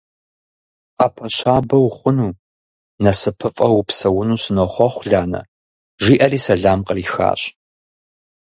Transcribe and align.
-Ӏэпэ 0.97 1.25
щабэ 1.37 1.77
ухъуну, 1.85 2.37
насыпыфӀэу 3.03 3.75
упсэуну 3.81 4.41
сынохъуэхъу, 4.43 5.05
Ланэ!– 5.11 5.41
жиӀэри 6.03 6.39
сэлам 6.45 6.79
кърихащ. 6.87 7.41